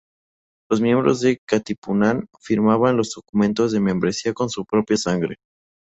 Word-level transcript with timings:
Los 0.71 0.81
miembros 0.81 1.21
de 1.21 1.37
Katipunan 1.47 2.25
firmaban 2.39 2.97
los 2.97 3.11
documentos 3.15 3.71
de 3.71 3.81
membresía 3.81 4.33
con 4.33 4.49
su 4.49 4.65
propia 4.65 4.97
sangre. 4.97 5.35